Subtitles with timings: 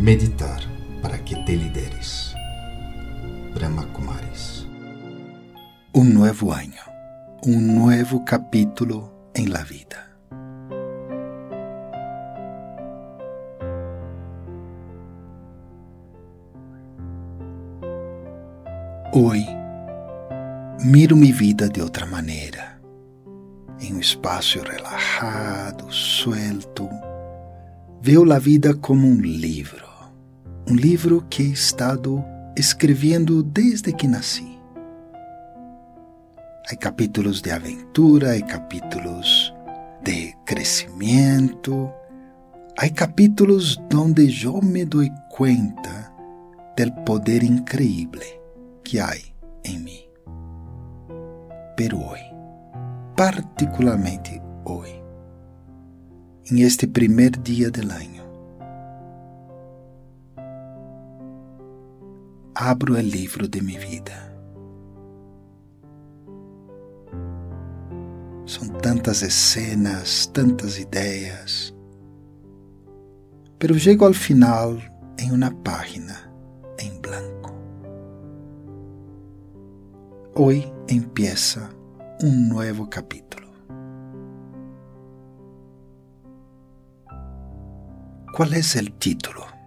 [0.00, 0.62] Meditar
[1.02, 2.34] para que te lideres.
[3.54, 4.66] Brahma Kumaris.
[5.92, 6.80] Un nuevo año,
[7.42, 10.16] un nuevo capítulo en la vida.
[19.12, 19.46] Hoy
[20.82, 22.80] miro mi vida de outra maneira,
[23.78, 26.88] em um espaço relajado, suelto.
[28.00, 29.89] Veo a vida como um livro,
[30.70, 32.24] um livro que he estado
[32.56, 34.56] escrevendo desde que nasci.
[36.70, 39.52] Há capítulos de aventura, há capítulos
[40.04, 41.92] de crescimento,
[42.78, 46.12] há capítulos onde eu me dou conta
[46.76, 48.40] do poder increíble
[48.84, 49.10] que há
[49.64, 50.04] em mim.
[51.76, 52.30] Pero hoje,
[53.16, 55.02] particularmente hoje,
[56.48, 58.19] em este primeiro dia do ano,
[62.60, 64.12] abro o livro de minha vida.
[68.44, 71.74] São tantas cenas, tantas ideias,
[73.58, 74.76] pero chego ao final
[75.18, 76.30] em uma página
[76.78, 77.54] em branco.
[80.34, 81.70] Hoy empieza
[82.22, 83.48] un nuevo capítulo.
[88.36, 89.59] ¿Cuál es el título?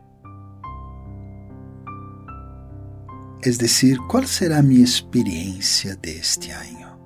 [3.43, 6.97] Es decir, ¿cuál será mi experiencia de este año?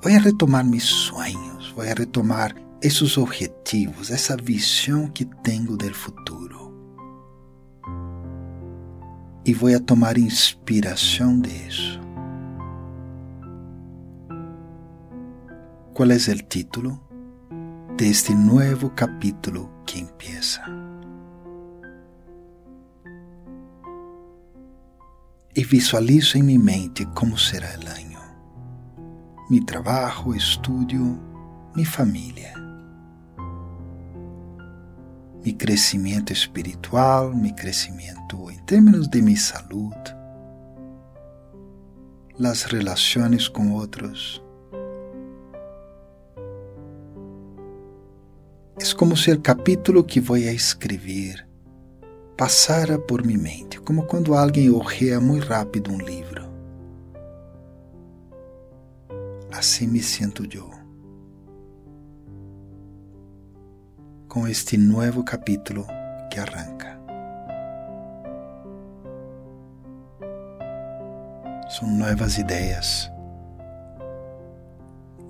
[0.00, 5.92] Voy a retomar mis sueños, voy a retomar esos objetivos, esa visión que tengo del
[5.92, 6.72] futuro.
[9.44, 12.00] E vou a tomar inspiração de isso.
[15.94, 17.00] Qual é o título
[17.96, 20.87] de este novo capítulo que empieza?
[25.58, 28.20] E visualizo em minha mente como será o ano,
[29.50, 31.20] mi trabalho, estudo,
[31.74, 32.54] mi família,
[35.44, 40.16] mi crescimento espiritual, mi crescimento em termos de minha saúde,
[42.40, 44.40] as relações com outros.
[48.80, 51.47] É como se o capítulo que vou escrever
[52.38, 56.48] passara por minha mente, como quando alguém orreia muito rápido um livro.
[59.50, 60.70] Assim me sinto eu.
[64.28, 65.84] Com este novo capítulo
[66.30, 66.96] que arranca.
[71.68, 73.10] São novas ideias.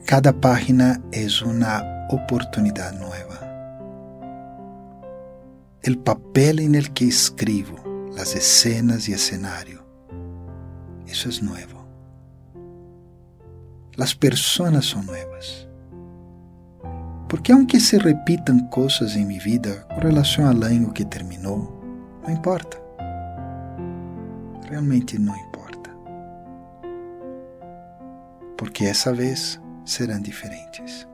[0.07, 1.83] Cada página é uma
[2.13, 3.48] oportunidade nova.
[5.87, 7.77] O papel em el que escribo,
[8.19, 9.83] as escenas e escenario,
[11.07, 11.87] isso é novo.
[13.99, 15.69] As pessoas são novas.
[17.29, 21.83] Porque aunque se repitam coisas em minha vida com relação ao ano que terminou,
[22.23, 22.77] não importa.
[24.69, 25.91] Realmente não importa.
[28.57, 31.09] Porque essa vez serão diferentes,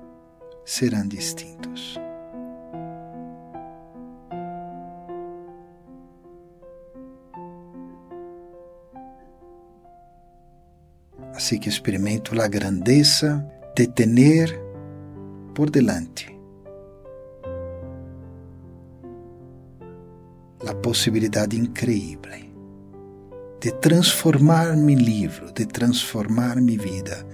[0.64, 1.98] serão distintos.
[11.34, 13.44] Assim que experimento a grandeza
[13.76, 14.62] de ter
[15.54, 16.34] por delante
[20.66, 22.24] a possibilidade incrível
[23.60, 27.26] de transformar meu livro, de transformar minha vida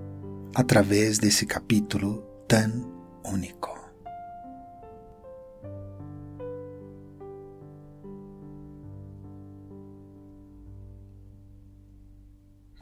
[0.54, 2.70] através desse capítulo tão
[3.24, 3.79] único.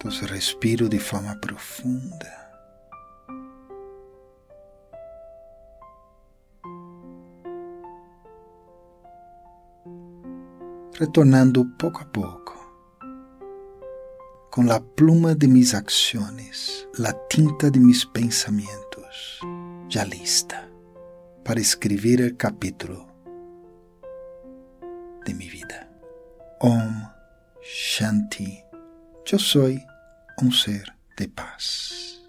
[0.08, 2.48] Então, respiro de forma profunda.
[10.98, 12.58] retornando pouco a pouco,
[14.50, 19.38] com a pluma de mis acciones, a tinta de mis pensamentos,
[19.88, 20.68] já lista
[21.44, 23.06] para escrever o capítulo
[25.24, 25.88] de minha vida.
[26.60, 27.06] Om
[27.62, 28.64] Shanti.
[29.30, 29.68] Eu sou
[30.42, 30.84] um ser
[31.16, 32.22] de paz.